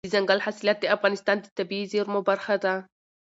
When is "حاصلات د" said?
0.45-0.85